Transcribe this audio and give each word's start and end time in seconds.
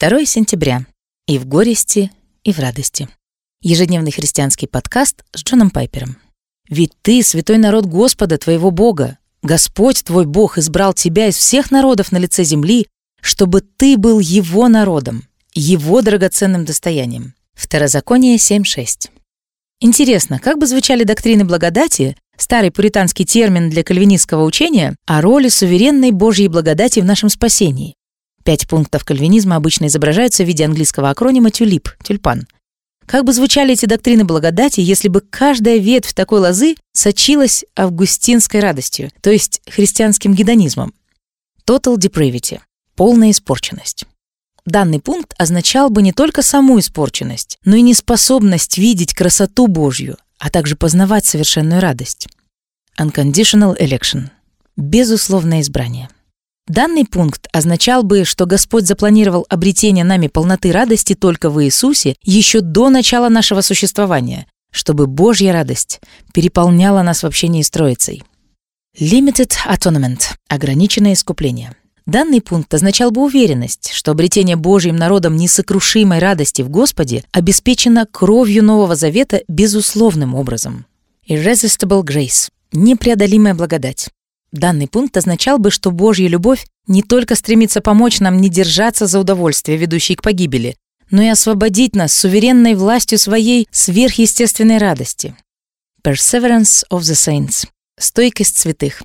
2 0.00 0.24
сентября. 0.24 0.86
И 1.26 1.38
в 1.38 1.44
горести, 1.44 2.10
и 2.42 2.54
в 2.54 2.58
радости. 2.58 3.06
Ежедневный 3.60 4.10
христианский 4.10 4.66
подкаст 4.66 5.24
с 5.34 5.44
Джоном 5.44 5.68
Пайпером. 5.68 6.16
«Ведь 6.70 6.92
ты, 7.02 7.22
святой 7.22 7.58
народ 7.58 7.84
Господа, 7.84 8.38
твоего 8.38 8.70
Бога, 8.70 9.18
Господь 9.42 10.02
твой 10.02 10.24
Бог 10.24 10.56
избрал 10.56 10.94
тебя 10.94 11.28
из 11.28 11.36
всех 11.36 11.70
народов 11.70 12.12
на 12.12 12.16
лице 12.16 12.44
земли, 12.44 12.86
чтобы 13.20 13.60
ты 13.60 13.98
был 13.98 14.20
его 14.20 14.68
народом, 14.68 15.24
его 15.52 16.00
драгоценным 16.00 16.64
достоянием». 16.64 17.34
Второзаконие 17.52 18.36
7.6. 18.36 19.10
Интересно, 19.80 20.38
как 20.38 20.56
бы 20.56 20.66
звучали 20.66 21.04
доктрины 21.04 21.44
благодати, 21.44 22.16
старый 22.38 22.70
пуританский 22.70 23.26
термин 23.26 23.68
для 23.68 23.84
кальвинистского 23.84 24.44
учения, 24.44 24.96
о 25.04 25.20
роли 25.20 25.50
суверенной 25.50 26.10
Божьей 26.10 26.48
благодати 26.48 27.00
в 27.00 27.04
нашем 27.04 27.28
спасении. 27.28 27.96
Пять 28.44 28.66
пунктов 28.66 29.04
кальвинизма 29.04 29.56
обычно 29.56 29.86
изображаются 29.86 30.44
в 30.44 30.46
виде 30.46 30.64
английского 30.64 31.10
акронима 31.10 31.50
«тюлип»— 31.50 31.88
«тюльпан». 32.02 32.46
Как 33.06 33.24
бы 33.24 33.32
звучали 33.32 33.72
эти 33.72 33.86
доктрины 33.86 34.24
благодати, 34.24 34.80
если 34.80 35.08
бы 35.08 35.20
каждая 35.20 35.78
ветвь 35.78 36.14
такой 36.14 36.40
лозы 36.40 36.76
сочилась 36.92 37.64
августинской 37.76 38.60
радостью, 38.60 39.10
то 39.20 39.30
есть 39.30 39.60
христианским 39.66 40.32
гедонизмом? 40.32 40.94
Total 41.66 41.96
depravity— 41.96 42.60
полная 42.94 43.32
испорченность. 43.32 44.04
Данный 44.64 45.00
пункт 45.00 45.34
означал 45.38 45.90
бы 45.90 46.02
не 46.02 46.12
только 46.12 46.42
саму 46.42 46.78
испорченность, 46.78 47.58
но 47.64 47.74
и 47.76 47.82
неспособность 47.82 48.78
видеть 48.78 49.12
красоту 49.14 49.66
Божью, 49.66 50.16
а 50.38 50.48
также 50.48 50.76
познавать 50.76 51.24
совершенную 51.24 51.80
радость. 51.80 52.28
Unconditional 52.98 53.76
election— 53.76 54.28
безусловное 54.76 55.62
избрание— 55.62 56.08
Данный 56.70 57.04
пункт 57.04 57.48
означал 57.52 58.04
бы, 58.04 58.24
что 58.24 58.46
Господь 58.46 58.86
запланировал 58.86 59.44
обретение 59.48 60.04
нами 60.04 60.28
полноты 60.28 60.70
радости 60.70 61.16
только 61.16 61.50
в 61.50 61.60
Иисусе 61.64 62.14
еще 62.22 62.60
до 62.60 62.90
начала 62.90 63.28
нашего 63.28 63.60
существования, 63.60 64.46
чтобы 64.70 65.08
Божья 65.08 65.52
радость 65.52 65.98
переполняла 66.32 67.02
нас 67.02 67.24
в 67.24 67.26
общении 67.26 67.62
с 67.62 67.70
Троицей. 67.70 68.22
Limited 68.96 69.50
Atonement– 69.68 70.20
ограниченное 70.48 71.14
искупление. 71.14 71.74
Данный 72.06 72.40
пункт 72.40 72.72
означал 72.72 73.10
бы 73.10 73.24
уверенность, 73.24 73.90
что 73.92 74.12
обретение 74.12 74.54
Божьим 74.54 74.94
народом 74.94 75.34
несокрушимой 75.34 76.20
радости 76.20 76.62
в 76.62 76.68
Господе 76.68 77.24
обеспечено 77.32 78.06
кровью 78.06 78.62
Нового 78.62 78.94
Завета 78.94 79.42
безусловным 79.48 80.36
образом. 80.36 80.86
Irresistible 81.28 82.04
Grace– 82.04 82.48
непреодолимая 82.72 83.56
благодать. 83.56 84.08
Данный 84.52 84.88
пункт 84.88 85.16
означал 85.16 85.58
бы, 85.58 85.70
что 85.70 85.92
Божья 85.92 86.26
любовь 86.26 86.66
не 86.88 87.02
только 87.02 87.36
стремится 87.36 87.80
помочь 87.80 88.18
нам 88.18 88.40
не 88.40 88.48
держаться 88.48 89.06
за 89.06 89.20
удовольствие, 89.20 89.78
ведущее 89.78 90.16
к 90.16 90.22
погибели, 90.22 90.76
но 91.10 91.22
и 91.22 91.28
освободить 91.28 91.94
нас 91.94 92.12
суверенной 92.12 92.74
властью 92.74 93.18
своей 93.18 93.68
сверхъестественной 93.70 94.78
радости. 94.78 95.36
Perseverance 96.02 96.84
of 96.90 97.00
the 97.00 97.14
Saints– 97.14 97.68
стойкость 97.98 98.58
святых. 98.58 99.02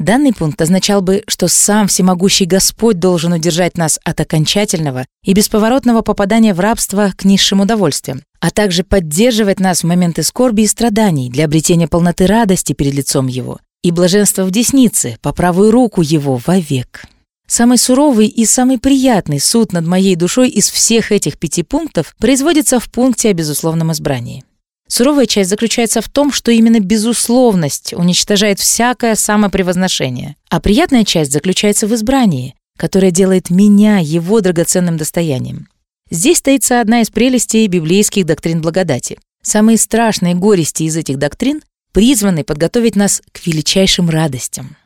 Данный 0.00 0.32
пункт 0.32 0.60
означал 0.62 1.02
бы, 1.02 1.22
что 1.28 1.46
сам 1.46 1.86
всемогущий 1.86 2.46
Господь 2.46 2.98
должен 2.98 3.34
удержать 3.34 3.76
нас 3.76 4.00
от 4.02 4.18
окончательного 4.18 5.06
и 5.22 5.34
бесповоротного 5.34 6.00
попадания 6.00 6.54
в 6.54 6.58
рабство 6.58 7.12
к 7.16 7.24
низшим 7.24 7.60
удовольствиям, 7.60 8.22
а 8.40 8.50
также 8.50 8.82
поддерживать 8.82 9.60
нас 9.60 9.82
в 9.82 9.86
моменты 9.86 10.22
скорби 10.22 10.62
и 10.62 10.66
страданий 10.66 11.28
для 11.28 11.44
обретения 11.44 11.86
полноты 11.86 12.26
радости 12.26 12.72
перед 12.72 12.94
лицом 12.94 13.26
Его 13.26 13.60
и 13.82 13.90
блаженство 13.90 14.44
в 14.44 14.50
деснице, 14.50 15.18
по 15.22 15.32
правую 15.32 15.70
руку 15.70 16.02
его 16.02 16.40
вовек. 16.46 17.04
Самый 17.46 17.78
суровый 17.78 18.28
и 18.28 18.46
самый 18.46 18.78
приятный 18.78 19.40
суд 19.40 19.72
над 19.72 19.86
моей 19.86 20.14
душой 20.14 20.48
из 20.50 20.70
всех 20.70 21.10
этих 21.10 21.36
пяти 21.36 21.62
пунктов 21.62 22.14
производится 22.18 22.78
в 22.78 22.90
пункте 22.90 23.30
о 23.30 23.32
безусловном 23.32 23.90
избрании. 23.92 24.44
Суровая 24.86 25.26
часть 25.26 25.50
заключается 25.50 26.00
в 26.00 26.08
том, 26.08 26.32
что 26.32 26.50
именно 26.50 26.80
безусловность 26.80 27.92
уничтожает 27.92 28.58
всякое 28.58 29.14
самопревозношение, 29.14 30.36
а 30.48 30.60
приятная 30.60 31.04
часть 31.04 31.32
заключается 31.32 31.86
в 31.86 31.94
избрании, 31.94 32.54
которое 32.76 33.10
делает 33.10 33.50
меня 33.50 33.98
его 33.98 34.40
драгоценным 34.40 34.96
достоянием. 34.96 35.68
Здесь 36.10 36.42
таится 36.42 36.80
одна 36.80 37.02
из 37.02 37.10
прелестей 37.10 37.68
библейских 37.68 38.26
доктрин 38.26 38.60
благодати. 38.60 39.18
Самые 39.42 39.78
страшные 39.78 40.34
горести 40.34 40.82
из 40.82 40.96
этих 40.96 41.18
доктрин 41.18 41.62
призваны 41.92 42.44
подготовить 42.44 42.96
нас 42.96 43.22
к 43.32 43.46
величайшим 43.46 44.10
радостям. 44.10 44.76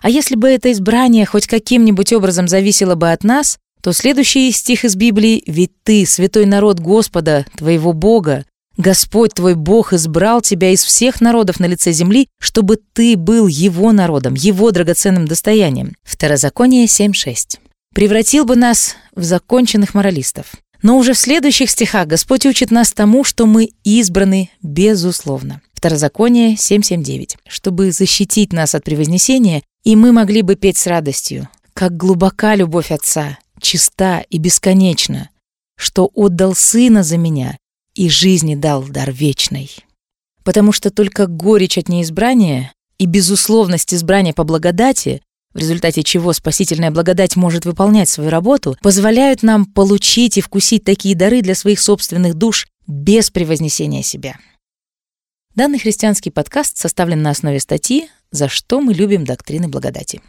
А 0.00 0.10
если 0.10 0.34
бы 0.34 0.48
это 0.48 0.72
избрание 0.72 1.24
хоть 1.26 1.46
каким-нибудь 1.46 2.12
образом 2.12 2.48
зависело 2.48 2.94
бы 2.96 3.12
от 3.12 3.24
нас, 3.24 3.58
то 3.82 3.92
следующий 3.92 4.50
стих 4.52 4.84
из 4.84 4.96
Библии 4.96 5.42
«Ведь 5.46 5.72
ты, 5.82 6.06
святой 6.06 6.46
народ 6.46 6.80
Господа, 6.80 7.46
твоего 7.56 7.92
Бога, 7.92 8.44
Господь 8.76 9.34
твой 9.34 9.54
Бог 9.54 9.92
избрал 9.92 10.40
тебя 10.40 10.70
из 10.70 10.82
всех 10.82 11.20
народов 11.20 11.60
на 11.60 11.66
лице 11.66 11.92
земли, 11.92 12.28
чтобы 12.40 12.78
ты 12.92 13.16
был 13.16 13.46
Его 13.46 13.92
народом, 13.92 14.34
Его 14.34 14.70
драгоценным 14.70 15.26
достоянием». 15.26 15.94
Второзаконие 16.04 16.86
7.6. 16.86 17.58
Превратил 17.94 18.44
бы 18.44 18.56
нас 18.56 18.96
в 19.14 19.22
законченных 19.22 19.94
моралистов. 19.94 20.52
Но 20.80 20.96
уже 20.96 21.12
в 21.12 21.18
следующих 21.18 21.70
стихах 21.70 22.06
Господь 22.08 22.46
учит 22.46 22.70
нас 22.70 22.92
тому, 22.92 23.24
что 23.24 23.46
мы 23.46 23.70
избраны 23.84 24.50
безусловно. 24.62 25.60
Второзаконие 25.82 26.54
7.7.9. 26.54 27.38
Чтобы 27.48 27.90
защитить 27.90 28.52
нас 28.52 28.76
от 28.76 28.84
превознесения, 28.84 29.64
и 29.82 29.96
мы 29.96 30.12
могли 30.12 30.42
бы 30.42 30.54
петь 30.54 30.78
с 30.78 30.86
радостью, 30.86 31.48
как 31.74 31.96
глубока 31.96 32.54
любовь 32.54 32.92
Отца, 32.92 33.40
чиста 33.60 34.20
и 34.30 34.38
бесконечна, 34.38 35.30
что 35.76 36.08
отдал 36.14 36.54
Сына 36.54 37.02
за 37.02 37.16
меня 37.18 37.58
и 37.96 38.08
жизни 38.08 38.54
дал 38.54 38.84
дар 38.84 39.10
вечный. 39.10 39.74
Потому 40.44 40.70
что 40.70 40.92
только 40.92 41.26
горечь 41.26 41.78
от 41.78 41.88
неизбрания 41.88 42.72
и 42.98 43.06
безусловность 43.06 43.92
избрания 43.92 44.32
по 44.32 44.44
благодати, 44.44 45.20
в 45.52 45.58
результате 45.58 46.04
чего 46.04 46.32
спасительная 46.32 46.92
благодать 46.92 47.34
может 47.34 47.64
выполнять 47.64 48.08
свою 48.08 48.30
работу, 48.30 48.76
позволяют 48.82 49.42
нам 49.42 49.64
получить 49.64 50.38
и 50.38 50.42
вкусить 50.42 50.84
такие 50.84 51.16
дары 51.16 51.42
для 51.42 51.56
своих 51.56 51.80
собственных 51.80 52.34
душ 52.34 52.68
без 52.86 53.30
превознесения 53.30 54.04
себя. 54.04 54.36
Данный 55.54 55.78
христианский 55.78 56.30
подкаст 56.30 56.78
составлен 56.78 57.20
на 57.20 57.28
основе 57.28 57.60
статьи 57.60 58.08
«За 58.30 58.48
что 58.48 58.80
мы 58.80 58.94
любим 58.94 59.26
доктрины 59.26 59.68
благодати». 59.68 60.22